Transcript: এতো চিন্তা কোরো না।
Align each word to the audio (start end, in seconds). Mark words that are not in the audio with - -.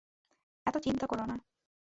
এতো 0.67 0.79
চিন্তা 0.79 1.05
কোরো 1.07 1.23
না। 1.25 1.35